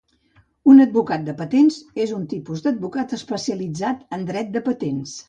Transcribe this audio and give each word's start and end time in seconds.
Un 0.71 0.79
advocat 0.85 1.27
de 1.27 1.35
patents 1.41 1.77
és 2.05 2.13
un 2.19 2.23
tipus 2.31 2.63
d'advocat 2.69 3.13
especialitzat 3.19 4.03
en 4.19 4.25
dret 4.31 4.51
de 4.57 4.65
patents 4.71 5.15